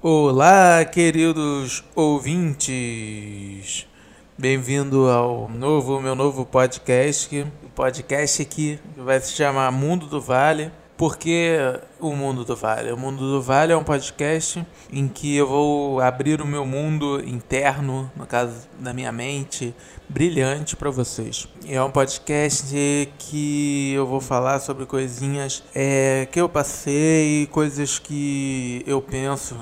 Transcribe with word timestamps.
Olá, 0.00 0.84
queridos 0.84 1.82
ouvintes. 1.92 3.84
Bem-vindo 4.38 5.08
ao 5.08 5.48
novo 5.48 6.00
meu 6.00 6.14
novo 6.14 6.46
podcast, 6.46 7.44
o 7.64 7.68
podcast 7.70 8.40
aqui 8.40 8.78
vai 8.96 9.18
se 9.18 9.32
chamar 9.32 9.72
Mundo 9.72 10.06
do 10.06 10.20
Vale. 10.20 10.70
Por 10.96 11.16
que 11.16 11.56
o 11.98 12.14
Mundo 12.14 12.44
do 12.44 12.54
Vale? 12.54 12.92
O 12.92 12.96
Mundo 12.96 13.28
do 13.28 13.42
Vale 13.42 13.72
é 13.72 13.76
um 13.76 13.82
podcast 13.82 14.64
em 14.92 15.08
que 15.08 15.34
eu 15.36 15.48
vou 15.48 16.00
abrir 16.00 16.40
o 16.40 16.46
meu 16.46 16.64
mundo 16.64 17.20
interno, 17.26 18.08
no 18.14 18.24
caso 18.24 18.68
da 18.78 18.94
minha 18.94 19.10
mente, 19.10 19.74
brilhante 20.08 20.76
para 20.76 20.90
vocês. 20.90 21.48
É 21.66 21.82
um 21.82 21.90
podcast 21.90 22.72
que 23.18 23.94
eu 23.94 24.06
vou 24.06 24.20
falar 24.20 24.60
sobre 24.60 24.86
coisinhas 24.86 25.64
é, 25.74 26.28
que 26.30 26.40
eu 26.40 26.48
passei, 26.48 27.48
coisas 27.50 27.98
que 27.98 28.84
eu 28.86 29.02
penso 29.02 29.56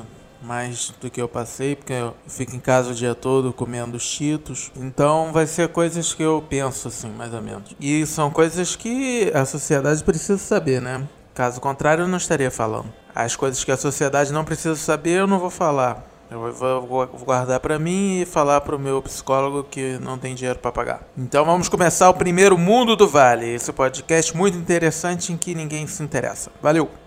mais 0.46 0.94
do 1.00 1.10
que 1.10 1.20
eu 1.20 1.28
passei, 1.28 1.74
porque 1.74 1.92
eu 1.92 2.14
fico 2.28 2.54
em 2.54 2.60
casa 2.60 2.92
o 2.92 2.94
dia 2.94 3.14
todo 3.14 3.52
comendo 3.52 3.98
cheetos. 3.98 4.70
Então 4.76 5.32
vai 5.32 5.46
ser 5.46 5.68
coisas 5.68 6.14
que 6.14 6.22
eu 6.22 6.44
penso 6.48 6.88
assim, 6.88 7.08
mais 7.10 7.34
ou 7.34 7.42
menos. 7.42 7.74
E 7.80 8.06
são 8.06 8.30
coisas 8.30 8.76
que 8.76 9.30
a 9.34 9.44
sociedade 9.44 10.04
precisa 10.04 10.38
saber, 10.38 10.80
né? 10.80 11.06
Caso 11.34 11.60
contrário, 11.60 12.04
eu 12.04 12.08
não 12.08 12.16
estaria 12.16 12.50
falando. 12.50 12.86
As 13.14 13.34
coisas 13.34 13.62
que 13.62 13.72
a 13.72 13.76
sociedade 13.76 14.32
não 14.32 14.44
precisa 14.44 14.76
saber, 14.76 15.20
eu 15.20 15.26
não 15.26 15.38
vou 15.38 15.50
falar. 15.50 16.06
Eu 16.30 16.52
vou 16.52 17.06
guardar 17.24 17.60
para 17.60 17.78
mim 17.78 18.20
e 18.20 18.26
falar 18.26 18.60
para 18.60 18.74
o 18.74 18.78
meu 18.78 19.00
psicólogo 19.00 19.64
que 19.64 19.98
não 20.00 20.18
tem 20.18 20.34
dinheiro 20.34 20.58
para 20.58 20.72
pagar. 20.72 21.02
Então 21.16 21.44
vamos 21.44 21.68
começar 21.68 22.08
o 22.08 22.14
primeiro 22.14 22.58
Mundo 22.58 22.96
do 22.96 23.06
Vale, 23.06 23.48
esse 23.48 23.72
podcast 23.72 24.36
muito 24.36 24.58
interessante 24.58 25.32
em 25.32 25.36
que 25.36 25.54
ninguém 25.54 25.86
se 25.86 26.02
interessa. 26.02 26.50
Valeu! 26.60 27.05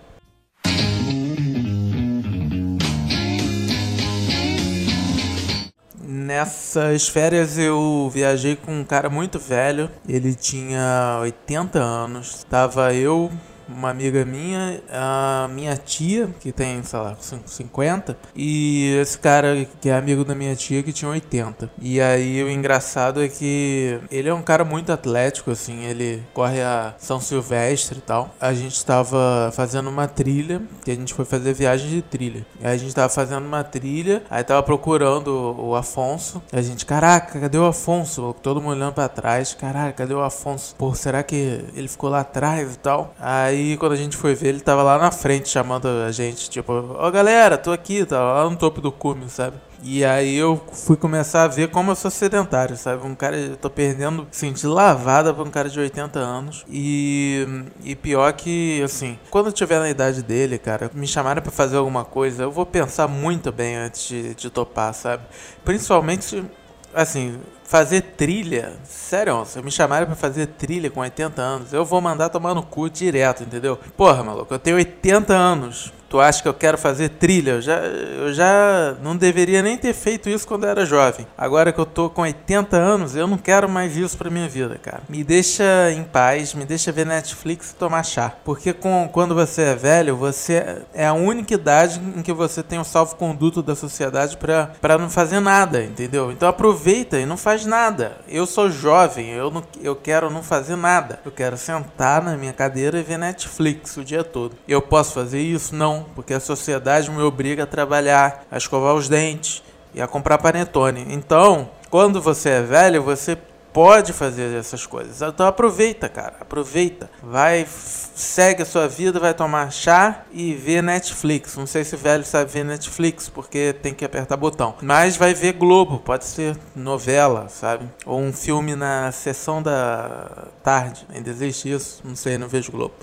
Nessas 6.30 7.08
férias 7.08 7.58
eu 7.58 8.08
viajei 8.14 8.56
com 8.56 8.82
um 8.82 8.84
cara 8.84 9.10
muito 9.10 9.40
velho, 9.40 9.90
ele 10.08 10.36
tinha 10.36 11.18
80 11.24 11.80
anos. 11.80 12.46
Tava 12.48 12.94
eu, 12.94 13.32
uma 13.70 13.90
amiga 13.90 14.26
minha, 14.26 14.82
a 14.92 15.48
minha 15.52 15.76
tia, 15.78 16.30
que 16.40 16.52
tem, 16.52 16.82
sei 16.84 17.00
lá, 17.00 17.16
50, 17.20 18.18
e 18.36 18.98
esse 19.02 19.18
cara 19.18 19.68
que 19.82 19.90
é 19.90 19.96
amigo 19.96 20.24
da 20.24 20.36
minha 20.36 20.56
tia, 20.56 20.84
que 20.84 20.92
tinha 20.92 21.10
80. 21.10 21.70
E 21.82 22.02
aí 22.02 22.44
o 22.44 22.50
engraçado 22.50 23.24
é 23.24 23.28
que 23.28 24.00
ele 24.12 24.30
é 24.30 24.34
um 24.34 24.42
cara 24.42 24.66
muito 24.66 24.92
atlético, 24.92 25.52
assim, 25.52 25.86
ele 25.86 26.24
corre 26.34 26.62
a 26.62 26.94
São 26.98 27.20
Silvestre 27.20 28.00
e 28.00 28.02
tal. 28.02 28.34
A 28.40 28.54
gente 28.54 28.76
estava 28.76 29.52
fazendo 29.54 29.90
uma 29.90 30.08
trilha, 30.08 30.62
que 30.84 30.92
a 30.92 30.96
gente 30.96 31.14
foi 31.14 31.26
fazer 31.26 31.54
viagem 31.54 31.90
de 31.90 32.02
trilha. 32.02 32.46
E 32.60 32.66
aí 32.66 32.74
a 32.74 32.78
gente 32.78 32.90
estava 32.90 33.10
fazendo 33.10 33.46
uma 33.46 33.64
trilha, 33.64 34.24
aí 34.30 34.44
tava 34.44 34.64
procurando 34.64 35.56
o 35.60 35.76
Afonso. 35.76 36.42
E 36.52 36.58
a 36.58 36.62
gente, 36.62 36.86
caraca, 36.86 37.40
cadê 37.40 37.58
o 37.58 37.66
Afonso? 37.66 38.36
Todo 38.42 38.62
mundo 38.62 38.74
olhando 38.74 38.94
pra 38.94 39.08
trás, 39.08 39.54
caraca, 39.54 39.94
cadê 39.94 40.14
o 40.14 40.22
Afonso? 40.22 40.76
Pô, 40.78 40.94
será 40.96 41.24
que 41.24 41.64
ele 41.76 41.88
ficou 41.88 42.10
lá 42.10 42.22
atrás 42.22 42.76
e 42.76 42.80
tal? 42.80 43.14
Aí 43.20 43.59
Aí 43.60 43.76
quando 43.76 43.92
a 43.92 43.98
gente 43.98 44.16
foi 44.16 44.34
ver, 44.34 44.50
ele 44.50 44.62
tava 44.62 44.82
lá 44.82 44.98
na 44.98 45.12
frente 45.12 45.50
chamando 45.50 45.86
a 45.86 46.12
gente, 46.14 46.50
tipo, 46.50 46.72
ó 46.72 47.08
oh, 47.08 47.12
galera, 47.12 47.58
tô 47.58 47.74
aqui, 47.74 48.06
tava 48.06 48.44
lá 48.44 48.50
no 48.50 48.56
topo 48.56 48.80
do 48.80 48.90
cume, 48.90 49.30
sabe? 49.30 49.58
E 49.84 50.06
aí 50.06 50.34
eu 50.36 50.62
fui 50.72 50.96
começar 50.96 51.44
a 51.44 51.48
ver 51.48 51.70
como 51.70 51.92
eu 51.92 51.96
sou 51.96 52.10
sedentário, 52.10 52.78
sabe? 52.78 53.06
Um 53.06 53.14
cara, 53.14 53.36
eu 53.38 53.58
tô 53.58 53.70
perdendo, 53.70 54.26
assim, 54.32 54.54
de 54.54 54.66
lavada 54.66 55.34
pra 55.34 55.44
um 55.44 55.50
cara 55.50 55.70
de 55.70 55.78
80 55.78 56.20
anos. 56.20 56.66
E, 56.70 57.66
e 57.84 57.96
pior 57.98 58.32
que, 58.32 58.82
assim, 58.82 59.20
quando 59.30 59.48
eu 59.48 59.52
tiver 59.52 59.80
na 59.80 59.90
idade 59.90 60.24
dele, 60.24 60.58
cara, 60.58 60.90
me 60.94 61.06
chamarem 61.06 61.44
para 61.44 61.52
fazer 61.52 61.76
alguma 61.76 62.06
coisa, 62.06 62.44
eu 62.44 62.52
vou 62.52 62.66
pensar 62.66 63.10
muito 63.10 63.52
bem 63.52 63.76
antes 63.76 64.08
de, 64.08 64.36
de 64.36 64.50
topar, 64.50 64.94
sabe? 64.94 65.24
Principalmente, 65.66 66.46
assim, 66.94 67.38
fazer 67.70 68.02
trilha, 68.18 68.74
sério, 68.84 69.46
se 69.46 69.62
me 69.62 69.70
chamarem 69.70 70.08
para 70.08 70.16
fazer 70.16 70.48
trilha 70.48 70.90
com 70.90 71.02
80 71.02 71.40
anos, 71.40 71.72
eu 71.72 71.86
vou 71.86 72.02
mandar 72.02 72.28
tomar 72.30 72.56
no 72.56 72.64
cu 72.64 72.90
direto, 72.90 73.44
entendeu? 73.44 73.78
Porra, 73.96 74.24
maluco, 74.24 74.52
eu 74.52 74.58
tenho 74.58 74.76
80 74.76 75.36
anos 75.36 75.94
tu 76.10 76.20
acha 76.20 76.42
que 76.42 76.48
eu 76.48 76.54
quero 76.54 76.78
fazer 76.78 77.10
trilha? 77.10 77.52
Eu 77.52 77.62
já, 77.62 77.78
eu 77.78 78.34
já 78.34 78.96
não 79.02 79.16
deveria 79.16 79.62
nem 79.62 79.78
ter 79.78 79.94
feito 79.94 80.30
isso 80.30 80.48
quando 80.48 80.64
eu 80.64 80.70
era 80.70 80.86
jovem. 80.86 81.28
Agora 81.38 81.72
que 81.72 81.80
eu 81.80 81.86
tô 81.86 82.10
com 82.10 82.24
80 82.24 82.76
anos, 82.76 83.16
eu 83.16 83.28
não 83.28 83.38
quero 83.38 83.70
mais 83.70 83.96
isso 83.96 84.18
pra 84.18 84.30
minha 84.30 84.50
vida, 84.50 84.78
cara. 84.82 85.02
Me 85.08 85.24
deixa 85.24 85.92
em 85.92 86.04
paz, 86.04 86.54
me 86.54 86.66
deixa 86.66 86.92
ver 86.92 87.06
Netflix 87.06 87.72
e 87.72 87.76
tomar 87.76 88.04
chá. 88.04 88.34
Porque 88.44 88.74
com, 88.74 89.08
quando 89.12 89.36
você 89.36 89.62
é 89.62 89.76
velho, 89.76 90.16
você 90.16 90.82
é 90.94 91.06
a 91.06 91.14
única 91.14 91.54
idade 91.54 92.02
em 92.16 92.22
que 92.22 92.34
você 92.34 92.64
tem 92.64 92.80
o 92.80 92.84
salvo-conduto 92.84 93.62
da 93.62 93.76
sociedade 93.76 94.38
para 94.38 94.98
não 94.98 95.10
fazer 95.10 95.40
nada, 95.40 95.84
entendeu? 95.84 96.32
Então 96.32 96.50
aproveita 96.50 97.20
e 97.20 97.26
não 97.26 97.38
faz 97.38 97.66
nada. 97.66 98.18
Eu 98.28 98.48
sou 98.48 98.70
jovem, 98.72 99.30
eu, 99.30 99.52
não, 99.52 99.64
eu 99.82 99.96
quero 99.96 100.30
não 100.30 100.42
fazer 100.42 100.76
nada. 100.76 101.20
Eu 101.24 101.32
quero 101.32 101.58
sentar 101.58 102.22
na 102.24 102.36
minha 102.36 102.54
cadeira 102.54 103.00
e 103.00 103.04
ver 103.04 103.18
Netflix 103.18 103.96
o 103.98 104.04
dia 104.04 104.24
todo. 104.24 104.56
Eu 104.68 104.82
posso 104.82 105.14
fazer 105.14 105.42
isso? 105.42 105.76
Não 105.76 105.99
porque 106.16 106.34
a 106.34 106.40
sociedade 106.40 107.10
me 107.10 107.22
obriga 107.22 107.64
a 107.64 107.68
trabalhar, 107.68 108.46
a 108.52 108.58
escovar 108.58 108.96
os 108.96 109.08
dentes 109.08 109.64
e 109.94 110.02
a 110.02 110.08
comprar 110.08 110.38
panetone. 110.38 111.06
Então, 111.10 111.70
quando 111.90 112.22
você 112.22 112.50
é 112.50 112.62
velho, 112.62 113.04
você 113.04 113.38
pode 113.74 114.14
fazer 114.14 114.58
essas 114.58 114.86
coisas. 114.86 115.22
Então 115.22 115.46
aproveita, 115.46 116.10
cara, 116.10 116.36
aproveita. 116.40 117.10
Vai, 117.22 117.66
segue 117.68 118.64
a 118.64 118.66
sua 118.66 118.88
vida, 118.88 119.20
vai 119.20 119.34
tomar 119.34 119.72
chá 119.72 120.24
e 120.32 120.54
ver 120.54 120.82
Netflix. 120.82 121.56
Não 121.56 121.66
sei 121.66 121.84
se 121.84 121.96
velho 121.96 122.26
sabe 122.26 122.52
ver 122.52 122.66
Netflix, 122.66 123.30
porque 123.30 123.74
tem 123.74 123.94
que 123.94 124.06
apertar 124.06 124.38
botão. 124.38 124.76
Mas 124.82 125.18
vai 125.18 125.34
ver 125.34 125.54
Globo, 125.54 126.00
pode 126.00 126.26
ser 126.26 126.58
novela, 126.76 127.48
sabe? 127.50 127.88
Ou 128.06 128.20
um 128.20 128.34
filme 128.34 128.76
na 128.76 129.12
sessão 129.12 129.62
da 129.62 130.48
tarde. 130.64 131.06
Ainda 131.14 131.30
existe 131.30 131.72
isso? 131.72 132.02
Não 132.04 132.16
sei, 132.16 132.38
não 132.38 132.48
vejo 132.48 132.72
Globo. 132.72 132.96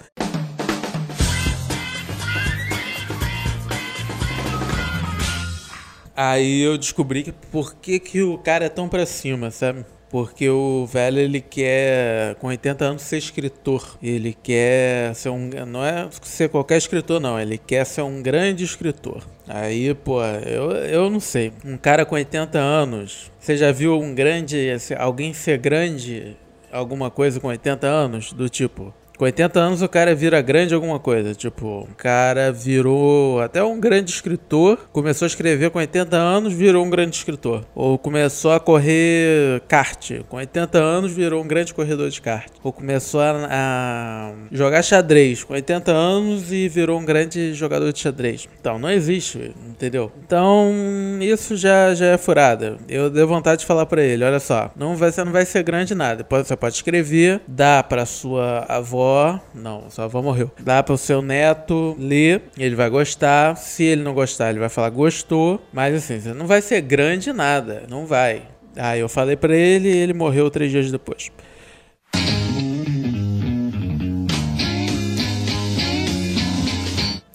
Aí 6.17 6.63
eu 6.63 6.79
descobri 6.79 7.23
que 7.23 7.33
por 7.33 7.75
que, 7.75 8.01
que 8.01 8.23
o 8.23 8.39
cara 8.39 8.65
é 8.65 8.69
tão 8.69 8.89
pra 8.89 9.05
cima, 9.05 9.51
sabe? 9.51 9.85
Porque 10.09 10.49
o 10.49 10.87
velho 10.87 11.19
ele 11.19 11.41
quer, 11.41 12.37
com 12.37 12.47
80 12.47 12.85
anos, 12.85 13.03
ser 13.03 13.19
escritor. 13.19 13.99
Ele 14.03 14.33
quer 14.41 15.15
ser 15.15 15.31
um. 15.31 15.51
Não 15.67 15.85
é 15.85 16.09
ser 16.23 16.49
qualquer 16.49 16.79
escritor, 16.79 17.21
não. 17.21 17.39
Ele 17.39 17.59
quer 17.59 17.85
ser 17.85 18.03
um 18.03 18.23
grande 18.23 18.65
escritor. 18.65 19.23
Aí, 19.49 19.93
pô, 19.95 20.23
eu, 20.23 20.71
eu 20.73 21.11
não 21.11 21.21
sei. 21.21 21.53
Um 21.65 21.77
cara 21.77 22.07
com 22.07 22.15
80 22.15 22.59
anos. 22.59 23.31
Você 23.39 23.57
já 23.57 23.73
viu 23.73 24.01
um 24.01 24.15
grande. 24.15 24.69
Alguém 24.97 25.35
ser 25.35 25.59
grande 25.59 26.37
alguma 26.71 27.11
coisa 27.11 27.41
com 27.41 27.49
80 27.49 27.87
anos? 27.87 28.33
Do 28.33 28.49
tipo. 28.49 28.95
Com 29.17 29.25
80 29.25 29.59
anos 29.59 29.83
o 29.83 29.89
cara 29.89 30.15
vira 30.15 30.41
grande 30.43 30.75
alguma 30.75 30.99
coisa. 30.99 31.35
Tipo, 31.35 31.89
o 31.91 31.95
cara 31.97 32.53
virou 32.53 33.41
até 33.41 33.63
um 33.63 33.81
grande 33.81 34.11
escritor. 34.11 34.79
Começou 34.93 35.25
a 35.25 35.29
escrever 35.29 35.71
com 35.71 35.79
80 35.79 36.17
anos, 36.17 36.53
virou 36.53 36.85
um 36.85 36.91
grande 36.91 37.17
escritor. 37.17 37.65
Ou 37.75 37.99
começou 37.99 38.53
a 38.53 38.61
correr 38.61 39.63
kart. 39.69 40.21
Com 40.29 40.37
80 40.37 40.79
anos, 40.79 41.13
virou 41.13 41.43
um 41.43 41.47
grande 41.47 41.73
corredor 41.73 42.11
de 42.11 42.21
kart. 42.21 42.51
Ou 42.63 42.73
começou 42.73 43.21
a, 43.21 43.49
a 43.51 44.33
jogar 44.53 44.83
xadrez 44.83 45.43
com 45.43 45.55
80 45.55 45.91
anos 45.91 46.53
e 46.53 46.69
virou 46.69 47.01
um 47.01 47.05
grande 47.05 47.55
jogador 47.55 47.93
de 47.93 47.99
xadrez. 47.99 48.47
Então, 48.61 48.79
não 48.79 48.91
existe, 48.91 49.55
entendeu? 49.67 50.13
Então, 50.27 50.75
isso 51.21 51.57
já, 51.57 51.95
já 51.95 52.07
é 52.07 52.19
furada. 52.19 52.77
Eu 52.87 53.09
dei 53.09 53.25
vontade 53.25 53.61
de 53.61 53.67
falar 53.67 53.87
para 53.87 54.03
ele: 54.03 54.25
olha 54.25 54.41
só, 54.41 54.71
não 54.77 54.95
vai, 54.95 55.11
você 55.11 55.25
não 55.25 55.33
vai 55.33 55.47
ser 55.47 55.63
grande 55.63 55.95
nada. 55.95 56.27
Você 56.29 56.57
pode 56.57 56.75
escrever, 56.75 57.41
dá 57.49 57.83
para 57.83 58.05
sua 58.05 58.67
avó 58.69 59.06
avó, 59.07 59.41
não, 59.55 59.89
sua 59.91 60.05
avó 60.05 60.23
morreu. 60.23 60.51
Dá 60.61 60.83
para 60.83 60.95
o 60.95 60.99
seu 60.99 61.23
neto 61.23 61.97
ler, 61.99 62.43
ele 62.59 62.75
vai 62.75 62.91
gostar. 62.91 63.57
Se 63.57 63.85
ele 63.85 64.03
não 64.03 64.15
gostar, 64.15 64.51
ele 64.51 64.59
vai 64.59 64.69
falar 64.69 64.91
gostou. 64.91 65.61
Mas 65.73 65.95
assim, 65.95 66.21
você 66.21 66.33
não 66.33 66.47
vai 66.47 66.61
ser 66.61 66.81
grande 66.81 67.33
nada, 67.33 67.85
não 67.89 68.07
vai. 68.07 68.43
Aí 68.77 69.01
eu 69.01 69.09
falei 69.09 69.37
para 69.37 69.55
ele 69.55 69.89
e 69.89 69.97
ele 69.97 70.13
morreu 70.13 70.51
três 70.51 70.71
dias 70.71 70.91
depois. 70.91 71.31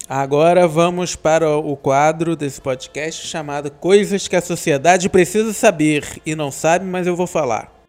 Agora 0.07 0.67
vamos 0.67 1.15
para 1.15 1.49
o 1.49 1.77
quadro 1.77 2.35
desse 2.35 2.59
podcast 2.59 3.25
chamado 3.25 3.71
Coisas 3.71 4.27
que 4.27 4.35
a 4.35 4.41
Sociedade 4.41 5.07
Precisa 5.07 5.53
Saber 5.53 6.05
e 6.25 6.35
não 6.35 6.51
sabe, 6.51 6.85
mas 6.85 7.07
eu 7.07 7.15
vou 7.15 7.25
falar. 7.25 7.80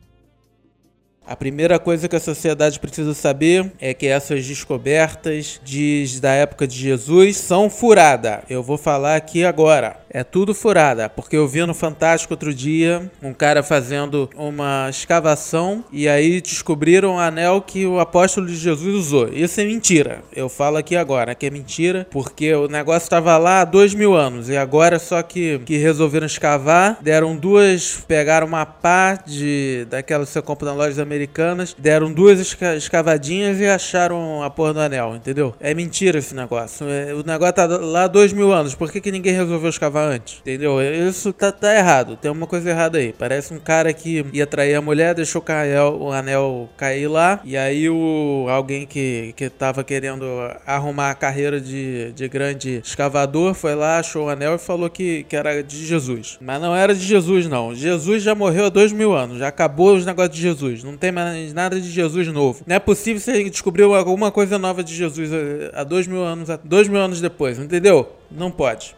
A 1.25 1.37
primeira 1.37 1.79
coisa 1.79 2.09
que 2.09 2.17
a 2.17 2.21
sociedade 2.21 2.81
precisa 2.81 3.15
saber 3.15 3.73
é 3.81 3.95
que 3.95 4.07
essas 4.09 4.45
descobertas 4.45 5.61
de, 5.65 6.19
da 6.21 6.33
época 6.33 6.67
de 6.67 6.77
Jesus 6.77 7.37
são 7.37 7.71
furada. 7.71 8.43
Eu 8.51 8.61
vou 8.61 8.77
falar 8.77 9.15
aqui 9.15 9.45
agora. 9.45 10.01
É 10.14 10.23
tudo 10.23 10.55
furada, 10.55 11.09
porque 11.09 11.35
eu 11.35 11.49
vi 11.49 11.64
no 11.64 11.73
Fantástico 11.73 12.35
outro 12.35 12.53
dia 12.53 13.11
um 13.23 13.32
cara 13.32 13.62
fazendo 13.62 14.29
uma 14.37 14.87
escavação 14.91 15.82
e 15.91 16.06
aí 16.06 16.43
descobriram 16.43 17.14
o 17.14 17.19
anel 17.19 17.62
que 17.62 17.87
o 17.87 17.99
apóstolo 17.99 18.47
de 18.47 18.56
Jesus 18.56 18.94
usou. 18.94 19.29
Isso 19.32 19.59
é 19.59 19.64
mentira. 19.64 20.23
Eu 20.37 20.50
falo 20.50 20.76
aqui 20.76 20.97
agora 20.97 21.35
que 21.35 21.47
é 21.47 21.50
mentira, 21.50 22.06
porque 22.11 22.53
o 22.55 22.69
negócio 22.69 23.06
estava 23.06 23.38
lá 23.38 23.62
há 23.62 23.64
dois 23.64 23.94
mil 23.94 24.14
anos 24.14 24.50
e 24.50 24.56
agora 24.56 24.99
só 24.99 25.23
que, 25.23 25.59
que 25.61 25.79
resolveram 25.79 26.26
escavar, 26.26 26.99
deram 27.00 27.35
duas, 27.35 28.05
pegaram 28.06 28.47
uma 28.47 28.67
pá 28.67 29.14
de 29.14 29.87
daquela 29.88 30.26
que 30.26 30.32
você 30.32 30.43
compra 30.43 30.69
nas 30.69 30.76
lojas 30.76 30.99
americanas, 30.99 31.75
deram 31.79 32.12
duas 32.12 32.38
esca, 32.38 32.76
escavadinhas 32.76 33.59
e 33.59 33.67
acharam 33.67 34.43
a 34.43 34.50
porra 34.50 34.75
do 34.75 34.81
anel, 34.81 35.17
entendeu? 35.17 35.55
É 35.59 35.73
mentira 35.73 36.19
esse 36.19 36.35
negócio. 36.35 36.87
É, 36.87 37.14
o 37.14 37.23
negócio 37.25 37.55
tá 37.55 37.67
lá 37.67 38.05
há 38.05 38.09
dois 38.09 38.31
mil 38.35 38.53
anos. 38.53 38.75
Por 38.75 38.93
que, 38.93 39.00
que 39.00 39.11
ninguém 39.11 39.32
resolveu 39.32 39.70
escavar? 39.70 40.01
Antes. 40.02 40.40
Entendeu? 40.40 40.81
Isso 40.81 41.32
tá, 41.32 41.52
tá 41.52 41.75
errado. 41.75 42.16
Tem 42.16 42.31
uma 42.31 42.46
coisa 42.46 42.70
errada 42.70 42.99
aí. 42.99 43.12
Parece 43.12 43.52
um 43.54 43.58
cara 43.58 43.93
que 43.93 44.25
ia 44.32 44.46
trair 44.46 44.75
a 44.75 44.81
mulher, 44.81 45.14
deixou 45.14 45.43
anel, 45.49 45.99
o 46.00 46.12
anel 46.12 46.69
cair 46.76 47.08
lá. 47.08 47.40
E 47.44 47.56
aí 47.56 47.88
o 47.88 48.46
alguém 48.49 48.87
que, 48.87 49.32
que 49.37 49.49
tava 49.49 49.84
querendo 49.84 50.25
arrumar 50.66 51.10
a 51.10 51.14
carreira 51.14 51.60
de, 51.60 52.12
de 52.12 52.28
grande 52.28 52.81
escavador 52.84 53.54
foi 53.54 53.75
lá, 53.75 53.99
achou 53.99 54.26
o 54.26 54.28
anel 54.28 54.54
e 54.54 54.58
falou 54.58 54.88
que, 54.88 55.25
que 55.25 55.37
era 55.37 55.62
de 55.62 55.87
Jesus. 55.87 56.38
Mas 56.40 56.60
não 56.60 56.75
era 56.75 56.94
de 56.94 57.04
Jesus, 57.04 57.46
não. 57.46 57.75
Jesus 57.75 58.22
já 58.22 58.34
morreu 58.34 58.66
há 58.66 58.69
dois 58.69 58.93
mil 58.93 59.14
anos. 59.14 59.38
Já 59.38 59.49
acabou 59.49 59.94
os 59.94 60.06
negócios 60.06 60.34
de 60.34 60.43
Jesus. 60.43 60.84
Não 60.84 60.96
tem 60.96 61.12
mais 61.12 61.52
nada 61.52 61.81
de 61.81 61.90
Jesus 61.90 62.28
novo. 62.28 62.62
Não 62.66 62.76
é 62.76 62.78
possível 62.78 63.20
você 63.20 63.49
descobriu 63.49 63.94
alguma 63.94 64.31
coisa 64.31 64.58
nova 64.58 64.82
de 64.82 64.94
Jesus 64.94 65.31
há 65.75 65.84
dois 65.84 66.06
mil 66.06 66.22
anos, 66.22 66.49
dois 66.64 66.88
mil 66.88 67.00
anos 67.00 67.20
depois. 67.20 67.58
Entendeu? 67.58 68.12
Não 68.31 68.50
pode. 68.50 68.94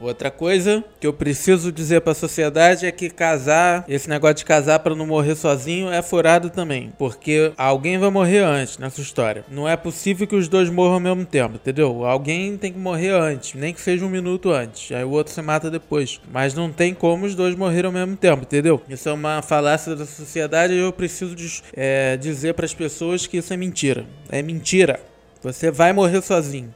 Outra 0.00 0.30
coisa 0.30 0.82
que 0.98 1.06
eu 1.06 1.12
preciso 1.12 1.70
dizer 1.70 2.00
para 2.00 2.12
a 2.12 2.14
sociedade 2.14 2.86
é 2.86 2.90
que 2.90 3.10
casar, 3.10 3.84
esse 3.86 4.08
negócio 4.08 4.36
de 4.36 4.46
casar 4.46 4.78
para 4.78 4.94
não 4.94 5.06
morrer 5.06 5.34
sozinho 5.34 5.92
é 5.92 6.00
furado 6.00 6.48
também, 6.48 6.90
porque 6.96 7.52
alguém 7.54 7.98
vai 7.98 8.08
morrer 8.08 8.38
antes 8.38 8.78
nessa 8.78 9.02
história. 9.02 9.44
Não 9.50 9.68
é 9.68 9.76
possível 9.76 10.26
que 10.26 10.34
os 10.34 10.48
dois 10.48 10.70
morram 10.70 10.94
ao 10.94 11.00
mesmo 11.00 11.26
tempo, 11.26 11.56
entendeu? 11.56 12.06
Alguém 12.06 12.56
tem 12.56 12.72
que 12.72 12.78
morrer 12.78 13.10
antes, 13.10 13.52
nem 13.52 13.74
que 13.74 13.80
seja 13.80 14.06
um 14.06 14.08
minuto 14.08 14.50
antes, 14.50 14.90
aí 14.90 15.04
o 15.04 15.10
outro 15.10 15.34
se 15.34 15.42
mata 15.42 15.70
depois. 15.70 16.18
Mas 16.32 16.54
não 16.54 16.72
tem 16.72 16.94
como 16.94 17.26
os 17.26 17.34
dois 17.34 17.54
morrerem 17.54 17.86
ao 17.86 17.92
mesmo 17.92 18.16
tempo, 18.16 18.44
entendeu? 18.44 18.80
Isso 18.88 19.06
é 19.06 19.12
uma 19.12 19.42
falácia 19.42 19.94
da 19.94 20.06
sociedade 20.06 20.72
e 20.72 20.78
eu 20.78 20.92
preciso 20.94 21.34
de, 21.34 21.62
é, 21.76 22.16
dizer 22.16 22.54
para 22.54 22.64
as 22.64 22.72
pessoas 22.72 23.26
que 23.26 23.36
isso 23.36 23.52
é 23.52 23.56
mentira. 23.56 24.06
É 24.30 24.40
mentira. 24.40 24.98
Você 25.42 25.70
vai 25.70 25.92
morrer 25.92 26.22
sozinho. 26.22 26.72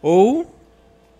Ou 0.00 0.57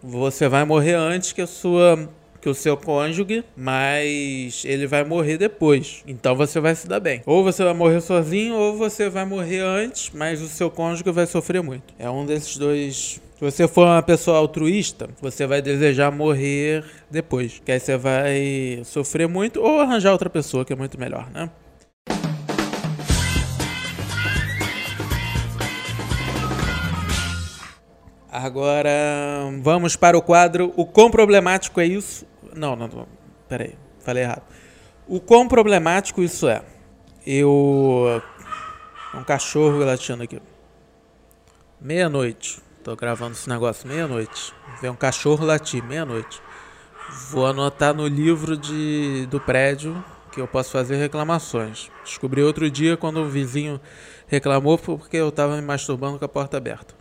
você 0.03 0.49
vai 0.49 0.65
morrer 0.65 0.95
antes 0.95 1.33
que 1.33 1.41
a 1.41 1.47
sua 1.47 2.09
que 2.41 2.49
o 2.49 2.55
seu 2.55 2.77
cônjuge, 2.77 3.45
mas 3.57 4.63
ele 4.65 4.87
vai 4.87 5.05
morrer 5.05 5.39
depois. 5.39 6.03
Então 6.07 6.37
você 6.37 6.61
vai 6.61 6.75
se 6.75 6.87
dar 6.87 7.01
bem. 7.01 7.23
Ou 7.27 7.43
você 7.43 7.65
vai 7.65 7.75
morrer 7.75 8.01
sozinho, 8.01 8.55
ou 8.55 8.77
você 8.77 9.09
vai 9.09 9.25
morrer 9.25 9.61
antes, 9.61 10.11
mas 10.15 10.41
o 10.41 10.49
seu 10.49 10.71
cônjuge 10.71 11.11
vai 11.11 11.27
sofrer 11.27 11.63
muito. 11.63 11.93
É 11.99 12.09
um 12.09 12.25
desses 12.25 12.57
dois. 12.57 13.21
Se 13.37 13.45
você 13.45 13.69
for 13.69 13.87
uma 13.87 14.03
pessoa 14.03 14.39
altruísta, 14.39 15.09
você 15.21 15.47
vai 15.47 15.63
desejar 15.63 16.11
morrer 16.11 16.85
depois. 17.11 17.61
Que 17.65 17.73
aí 17.73 17.81
você 17.81 17.97
vai 17.97 18.83
sofrer 18.85 19.29
muito 19.29 19.61
ou 19.61 19.81
arranjar 19.81 20.13
outra 20.13 20.31
pessoa, 20.31 20.65
que 20.65 20.73
é 20.73 20.77
muito 20.77 20.99
melhor, 20.99 21.31
né? 21.31 21.51
Agora 28.31 28.91
vamos 29.63 29.97
para 29.97 30.17
o 30.17 30.21
quadro 30.21 30.71
O 30.77 30.85
quão 30.85 31.11
problemático 31.11 31.81
é 31.81 31.87
isso? 31.87 32.27
Não, 32.55 32.77
não, 32.77 32.87
não. 32.87 33.09
Peraí, 33.49 33.75
falei 34.01 34.25
errado. 34.25 34.43
O 35.07 35.21
quão 35.21 35.49
problemático 35.49 36.23
isso 36.23 36.49
é? 36.49 36.63
Eu. 37.27 38.23
Um 39.15 39.25
cachorro 39.25 39.79
latindo 39.79 40.23
aqui. 40.23 40.41
Meia-noite. 41.81 42.61
Tô 42.85 42.95
gravando 42.95 43.33
esse 43.33 43.49
negócio 43.49 43.89
meia-noite. 43.89 44.53
Vem 44.81 44.91
um 44.91 44.97
cachorro 44.97 45.45
latir, 45.45 45.83
meia-noite. 45.83 46.41
Vou 47.31 47.47
anotar 47.47 47.95
no 47.95 48.07
livro 48.07 48.57
de, 48.57 49.27
do 49.27 49.41
prédio 49.41 50.03
que 50.33 50.41
eu 50.41 50.47
posso 50.47 50.71
fazer 50.71 50.97
reclamações. 50.97 51.91
Descobri 52.05 52.43
outro 52.43 52.71
dia 52.71 52.97
quando 52.97 53.21
o 53.21 53.29
vizinho 53.29 53.81
reclamou 54.27 54.77
porque 54.79 55.17
eu 55.17 55.31
estava 55.31 55.57
me 55.57 55.63
masturbando 55.63 56.19
com 56.19 56.25
a 56.25 56.29
porta 56.29 56.57
aberta. 56.57 56.98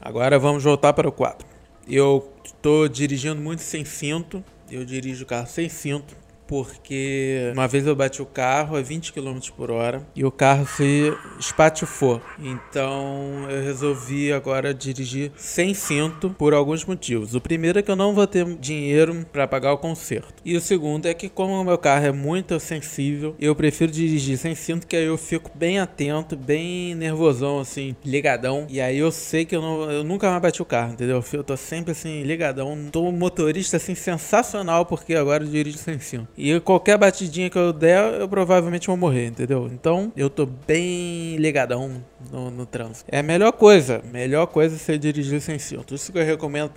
Agora 0.00 0.38
vamos 0.38 0.64
voltar 0.64 0.94
para 0.94 1.08
o 1.08 1.12
quadro. 1.12 1.46
Eu 1.86 2.32
estou 2.42 2.88
dirigindo 2.88 3.40
muito 3.40 3.60
sem 3.60 3.84
cinto. 3.84 4.42
Eu 4.70 4.84
dirijo 4.84 5.24
o 5.24 5.26
carro 5.26 5.46
sem 5.46 5.68
cinto 5.68 6.16
porque 6.50 7.52
uma 7.52 7.68
vez 7.68 7.86
eu 7.86 7.94
bati 7.94 8.20
o 8.20 8.26
carro 8.26 8.76
a 8.76 8.82
20 8.82 9.12
km 9.12 9.38
por 9.56 9.70
hora 9.70 10.04
e 10.16 10.24
o 10.24 10.32
carro 10.32 10.66
se 10.66 11.16
espatifou. 11.38 12.20
Então 12.40 13.48
eu 13.48 13.62
resolvi 13.62 14.32
agora 14.32 14.74
dirigir 14.74 15.30
sem 15.36 15.72
cinto 15.74 16.30
por 16.30 16.52
alguns 16.52 16.84
motivos. 16.84 17.36
O 17.36 17.40
primeiro 17.40 17.78
é 17.78 17.82
que 17.82 17.90
eu 17.90 17.94
não 17.94 18.12
vou 18.12 18.26
ter 18.26 18.44
dinheiro 18.56 19.24
para 19.32 19.46
pagar 19.46 19.72
o 19.72 19.78
conserto. 19.78 20.42
E 20.44 20.56
o 20.56 20.60
segundo 20.60 21.06
é 21.06 21.14
que 21.14 21.28
como 21.28 21.52
o 21.52 21.64
meu 21.64 21.78
carro 21.78 22.06
é 22.06 22.10
muito 22.10 22.58
sensível, 22.58 23.36
eu 23.38 23.54
prefiro 23.54 23.92
dirigir 23.92 24.36
sem 24.36 24.56
cinto 24.56 24.88
que 24.88 24.96
aí 24.96 25.04
eu 25.04 25.16
fico 25.16 25.52
bem 25.54 25.78
atento, 25.78 26.36
bem 26.36 26.96
nervosão 26.96 27.60
assim, 27.60 27.94
ligadão. 28.04 28.66
E 28.68 28.80
aí 28.80 28.98
eu 28.98 29.12
sei 29.12 29.44
que 29.44 29.54
eu, 29.54 29.62
não, 29.62 29.88
eu 29.88 30.02
nunca 30.02 30.28
mais 30.28 30.42
bati 30.42 30.60
o 30.60 30.64
carro, 30.64 30.94
entendeu? 30.94 31.22
Eu 31.32 31.44
tô 31.44 31.56
sempre 31.56 31.92
assim 31.92 32.24
ligadão. 32.24 32.76
Tô 32.90 33.06
um 33.06 33.12
motorista 33.12 33.76
assim 33.76 33.94
sensacional 33.94 34.84
porque 34.84 35.14
agora 35.14 35.44
eu 35.44 35.48
dirijo 35.48 35.78
sem 35.78 36.00
cinto. 36.00 36.39
E 36.42 36.58
qualquer 36.60 36.96
batidinha 36.96 37.50
que 37.50 37.58
eu 37.58 37.70
der, 37.70 38.18
eu 38.18 38.26
provavelmente 38.26 38.86
vou 38.86 38.96
morrer, 38.96 39.26
entendeu? 39.26 39.68
Então 39.70 40.10
eu 40.16 40.30
tô 40.30 40.46
bem 40.46 41.36
ligadão 41.36 42.02
no, 42.32 42.50
no 42.50 42.64
trânsito. 42.64 43.04
É 43.12 43.18
a 43.18 43.22
melhor 43.22 43.52
coisa, 43.52 44.00
melhor 44.10 44.46
coisa 44.46 44.74
é 44.74 44.78
você 44.78 44.96
dirigir 44.96 45.42
sem 45.42 45.58
cinto. 45.58 45.94
Isso 45.94 46.10
que 46.10 46.16
eu 46.16 46.24
recomendo 46.24 46.70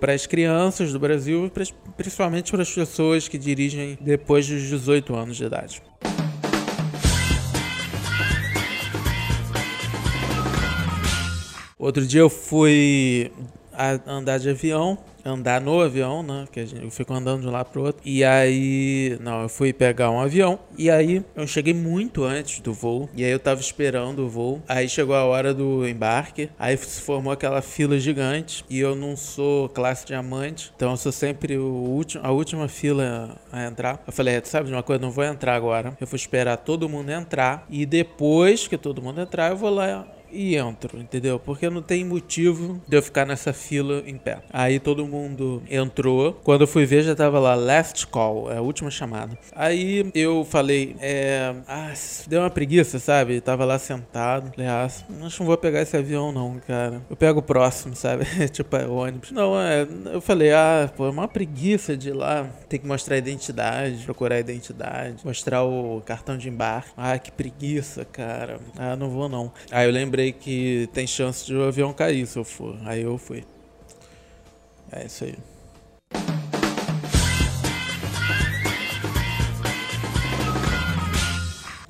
para 0.00 0.12
as 0.12 0.26
crianças 0.26 0.92
do 0.92 0.98
Brasil, 0.98 1.48
pra, 1.54 1.62
principalmente 1.96 2.50
para 2.50 2.62
as 2.62 2.74
pessoas 2.74 3.28
que 3.28 3.38
dirigem 3.38 3.96
depois 4.00 4.48
dos 4.48 4.60
18 4.62 5.14
anos 5.14 5.36
de 5.36 5.44
idade. 5.44 5.80
Outro 11.78 12.04
dia 12.04 12.22
eu 12.22 12.28
fui 12.28 13.30
andar 14.04 14.38
de 14.38 14.50
avião 14.50 14.98
andar 15.24 15.60
no 15.60 15.80
avião, 15.80 16.22
né? 16.22 16.46
Que 16.50 16.64
gente, 16.66 16.84
eu 16.84 16.90
fico 16.90 17.12
andando 17.12 17.42
de 17.42 17.48
um 17.48 17.50
lado 17.50 17.70
pro 17.70 17.82
outro. 17.82 18.00
E 18.04 18.24
aí, 18.24 19.16
não, 19.20 19.42
eu 19.42 19.48
fui 19.48 19.72
pegar 19.72 20.10
um 20.10 20.20
avião. 20.20 20.58
E 20.76 20.90
aí, 20.90 21.24
eu 21.34 21.46
cheguei 21.46 21.74
muito 21.74 22.24
antes 22.24 22.60
do 22.60 22.72
voo. 22.72 23.08
E 23.14 23.24
aí, 23.24 23.30
eu 23.30 23.38
tava 23.38 23.60
esperando 23.60 24.20
o 24.20 24.28
voo. 24.28 24.62
Aí 24.68 24.88
chegou 24.88 25.14
a 25.14 25.24
hora 25.24 25.52
do 25.54 25.86
embarque. 25.86 26.50
Aí 26.58 26.76
se 26.76 27.00
formou 27.00 27.32
aquela 27.32 27.62
fila 27.62 27.98
gigante. 27.98 28.64
E 28.68 28.78
eu 28.78 28.94
não 28.94 29.16
sou 29.16 29.68
classe 29.68 30.06
diamante. 30.06 30.72
Então, 30.76 30.90
eu 30.90 30.96
sou 30.96 31.12
sempre 31.12 31.56
o 31.56 31.64
último, 31.64 32.24
a 32.24 32.30
última 32.30 32.68
fila 32.68 33.36
a 33.52 33.64
entrar. 33.64 34.02
Eu 34.06 34.12
falei, 34.12 34.40
sabe 34.44 34.68
de 34.68 34.72
uma 34.72 34.82
coisa? 34.82 35.00
Não 35.00 35.10
vou 35.10 35.24
entrar 35.24 35.54
agora. 35.54 35.96
Eu 36.00 36.06
vou 36.06 36.16
esperar 36.16 36.56
todo 36.56 36.88
mundo 36.88 37.10
entrar. 37.10 37.66
E 37.68 37.84
depois 37.86 38.66
que 38.66 38.76
todo 38.76 39.02
mundo 39.02 39.20
entrar, 39.20 39.50
eu 39.50 39.56
vou 39.56 39.70
lá 39.70 40.06
e 40.32 40.56
entro, 40.56 40.98
entendeu? 40.98 41.38
Porque 41.38 41.68
não 41.68 41.82
tem 41.82 42.04
motivo 42.04 42.80
de 42.86 42.96
eu 42.96 43.02
ficar 43.02 43.26
nessa 43.26 43.52
fila 43.52 44.02
em 44.06 44.16
pé. 44.16 44.38
Aí 44.52 44.78
todo 44.78 45.06
mundo 45.06 45.62
entrou. 45.70 46.32
Quando 46.44 46.62
eu 46.62 46.66
fui 46.66 46.84
ver, 46.86 47.02
já 47.02 47.14
tava 47.14 47.38
lá, 47.38 47.54
last 47.54 48.06
call, 48.06 48.50
é 48.50 48.58
a 48.58 48.60
última 48.60 48.90
chamada. 48.90 49.36
Aí 49.54 50.10
eu 50.14 50.44
falei, 50.44 50.96
é. 51.00 51.54
Ah, 51.66 51.92
deu 52.26 52.40
uma 52.40 52.50
preguiça, 52.50 52.98
sabe? 52.98 53.40
Tava 53.40 53.64
lá 53.64 53.78
sentado. 53.78 54.52
Falei, 54.54 54.68
ah, 54.68 54.84
acho 54.84 55.04
que 55.04 55.40
não 55.40 55.46
vou 55.46 55.56
pegar 55.56 55.82
esse 55.82 55.96
avião, 55.96 56.32
não, 56.32 56.60
cara. 56.66 57.02
Eu 57.08 57.16
pego 57.16 57.40
o 57.40 57.42
próximo, 57.42 57.94
sabe? 57.94 58.24
tipo, 58.50 58.76
é 58.76 58.86
ônibus. 58.86 59.30
Não, 59.30 59.58
é. 59.60 59.86
Eu 60.12 60.20
falei, 60.20 60.52
ah, 60.52 60.90
pô, 60.96 61.06
é 61.06 61.10
uma 61.10 61.28
preguiça 61.28 61.96
de 61.96 62.10
ir 62.10 62.12
lá. 62.12 62.48
Tem 62.68 62.78
que 62.78 62.86
mostrar 62.86 63.16
a 63.16 63.18
identidade, 63.18 64.04
procurar 64.04 64.36
a 64.36 64.40
identidade, 64.40 65.24
mostrar 65.24 65.64
o 65.64 66.00
cartão 66.04 66.36
de 66.36 66.48
embarque. 66.48 66.90
Ah, 66.96 67.18
que 67.18 67.30
preguiça, 67.30 68.04
cara. 68.04 68.58
Ah, 68.78 68.96
não 68.96 69.10
vou 69.10 69.28
não. 69.28 69.52
Aí 69.70 69.86
eu 69.86 69.92
lembrei 69.92 70.19
lembrei 70.20 70.32
que 70.32 70.88
tem 70.92 71.06
chance 71.06 71.46
de 71.46 71.54
o 71.54 71.62
avião 71.62 71.92
cair 71.92 72.26
se 72.26 72.38
eu 72.38 72.44
for. 72.44 72.76
Aí 72.84 73.02
eu 73.02 73.16
fui. 73.16 73.44
É 74.92 75.06
isso 75.06 75.24
aí. 75.24 75.34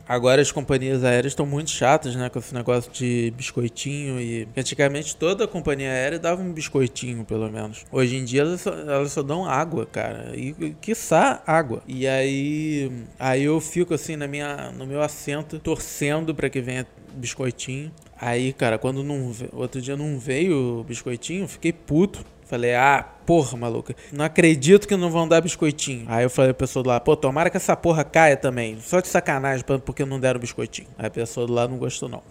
Agora 0.07 0.43
as 0.43 0.51
companhias 0.51 1.05
aéreas 1.05 1.33
estão 1.33 1.47
muito 1.47 1.71
chatas, 1.71 2.17
né? 2.17 2.29
Com 2.29 2.41
esse 2.41 2.53
negócio 2.53 2.91
de 2.91 3.33
biscoitinho 3.37 4.21
e. 4.21 4.49
Antigamente 4.57 5.15
toda 5.15 5.47
companhia 5.47 5.89
aérea 5.89 6.19
dava 6.19 6.43
um 6.43 6.53
biscoitinho, 6.53 7.25
pelo 7.25 7.49
menos. 7.49 7.85
Hoje 7.93 8.17
em 8.17 8.25
dia 8.25 8.41
elas 8.41 8.61
só, 8.61 8.73
elas 8.73 9.13
só 9.13 9.23
dão 9.23 9.45
água, 9.45 9.87
cara. 9.87 10.33
E 10.35 10.75
quiçá 10.81 11.43
água. 11.47 11.83
E 11.87 12.09
aí. 12.09 12.91
Aí 13.21 13.45
eu 13.45 13.61
fico 13.61 13.95
assim 13.95 14.17
na 14.17 14.27
minha, 14.27 14.73
no 14.73 14.85
meu 14.85 15.01
assento, 15.01 15.61
torcendo 15.61 16.35
para 16.35 16.51
que 16.51 16.61
venha 16.61 16.85
biscoitinho. 17.15 17.93
Aí, 18.23 18.53
cara, 18.53 18.79
quando 18.79 19.03
não 19.03 19.33
outro 19.50 19.81
dia 19.81 19.97
não 19.97 20.19
veio 20.19 20.81
o 20.81 20.85
biscoitinho, 20.85 21.49
fiquei 21.49 21.73
puto. 21.73 22.23
Falei, 22.45 22.75
ah, 22.75 23.03
porra, 23.25 23.57
maluca. 23.57 23.97
Não 24.12 24.25
acredito 24.25 24.87
que 24.87 24.95
não 24.95 25.11
vão 25.11 25.27
dar 25.27 25.41
biscoitinho. 25.41 26.05
Aí 26.07 26.25
eu 26.25 26.29
falei 26.29 26.50
a 26.50 26.55
pessoa 26.55 26.83
do 26.83 26.89
lá, 26.89 27.00
pô, 27.00 27.17
tomara 27.17 27.49
que 27.49 27.57
essa 27.57 27.75
porra 27.75 28.05
caia 28.05 28.37
também. 28.37 28.79
Só 28.81 29.00
de 29.00 29.09
sacanagem, 29.09 29.65
porque 29.87 30.05
não 30.05 30.21
deram 30.21 30.39
biscoitinho. 30.39 30.89
Aí 30.99 31.07
a 31.07 31.11
pessoa 31.11 31.47
do 31.47 31.55
lá 31.55 31.67
não 31.67 31.79
gostou, 31.79 32.11
não. 32.11 32.23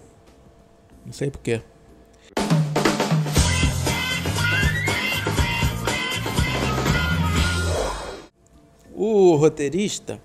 Não 1.03 1.13
sei 1.13 1.31
porquê. 1.31 1.62
O 8.93 9.36
roteirista, 9.38 10.22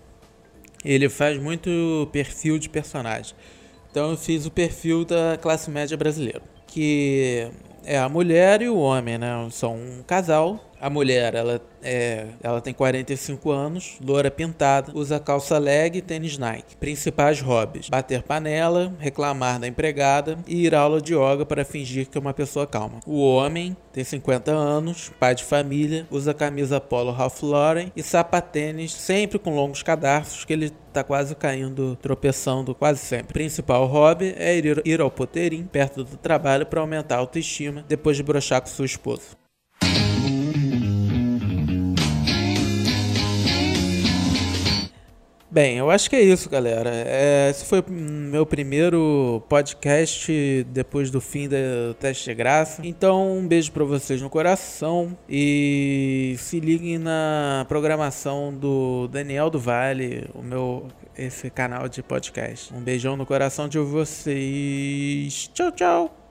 ele 0.85 1.09
faz 1.09 1.39
muito 1.39 2.07
perfil 2.13 2.59
de 2.59 2.69
personagem. 2.69 3.35
Então 3.95 4.11
eu 4.11 4.17
fiz 4.17 4.45
o 4.45 4.51
perfil 4.51 5.05
da 5.05 5.39
classe 5.41 5.71
média 5.71 5.97
brasileira, 5.97 6.43
que 6.67 7.49
é 7.85 7.97
a 7.97 8.09
mulher 8.09 8.61
e 8.61 8.69
o 8.69 8.77
homem, 8.77 9.17
né? 9.17 9.29
São 9.53 9.77
um 9.77 10.03
casal. 10.05 10.59
A 10.85 10.91
mulher, 10.91 11.35
ela 11.35 11.63
é, 11.83 12.27
ela 12.43 12.61
tem 12.61 12.75
45 12.75 13.51
anos, 13.51 13.97
loura 14.05 14.31
pintada, 14.31 14.93
usa 14.95 15.19
calça 15.19 15.57
leg 15.57 15.97
e 15.97 16.03
tênis 16.03 16.37
Nike. 16.37 16.77
Principais 16.77 17.41
hobbies: 17.41 17.89
bater 17.89 18.23
panela, 18.23 18.93
reclamar 18.99 19.59
da 19.59 19.67
empregada 19.67 20.39
e 20.47 20.67
ir 20.67 20.75
à 20.75 20.81
aula 20.81 21.01
de 21.01 21.15
yoga 21.15 21.47
para 21.47 21.65
fingir 21.65 22.07
que 22.07 22.19
é 22.19 22.21
uma 22.21 22.35
pessoa 22.35 22.67
calma. 22.67 23.01
O 23.07 23.19
homem 23.27 23.75
tem 23.95 24.05
50 24.05 24.51
anos, 24.53 25.11
pai 25.19 25.35
de 25.35 25.43
família, 25.43 26.07
usa 26.11 26.35
camisa 26.35 26.79
polo 26.79 27.13
Ralph 27.13 27.43
Lauren 27.43 27.91
e 27.97 28.03
sapatênis 28.03 28.93
sempre 28.93 29.39
com 29.39 29.55
longos 29.55 29.83
cadarços 29.83 30.45
que 30.45 30.53
ele 30.53 30.69
tá 30.93 31.03
quase 31.03 31.35
caindo, 31.35 31.97
tropeçando 31.97 32.75
quase 32.75 33.01
sempre. 33.01 33.33
Principal 33.33 33.87
hobby 33.87 34.35
é 34.37 34.55
ir, 34.55 34.83
ir 34.85 35.01
ao 35.01 35.11
poteirinho 35.11 35.67
perto 35.67 36.05
do 36.05 36.19
trabalho 36.19 36.67
para 36.67 36.83
aumentar 36.83 37.15
a 37.17 37.21
autoestima 37.21 37.87
depois 37.89 38.19
de 38.19 38.23
brochar 38.23 38.61
com 38.61 38.69
sua 38.69 38.85
esposa. 38.85 39.44
Bem, 45.55 45.77
eu 45.77 45.89
acho 45.89 46.11
que 46.11 46.17
é 46.17 46.21
isso, 46.21 46.51
galera. 46.51 46.91
É, 46.93 47.49
esse 47.49 47.65
foi 47.65 47.81
meu 47.89 48.45
primeiro 48.45 49.41
podcast 49.49 50.67
depois 50.69 51.13
do 51.13 51.21
fim 51.21 51.49
do 51.49 51.95
teste 51.95 52.25
de 52.25 52.35
graça. 52.35 52.83
Então, 52.85 53.39
um 53.39 53.47
beijo 53.47 53.71
para 53.71 53.85
vocês 53.85 54.21
no 54.21 54.29
coração 54.29 55.17
e 55.29 56.35
se 56.39 56.59
liguem 56.59 56.99
na 56.99 57.65
programação 57.69 58.53
do 58.53 59.07
Daniel 59.07 59.49
do 59.49 59.61
Vale, 59.61 60.29
o 60.35 60.43
meu 60.43 60.89
esse 61.17 61.49
canal 61.51 61.89
de 61.89 62.03
podcast. 62.03 62.75
Um 62.75 62.81
beijão 62.81 63.17
no 63.17 63.25
coração 63.25 63.69
de 63.69 63.79
vocês. 63.79 65.49
Tchau, 65.55 65.71
tchau. 65.71 66.24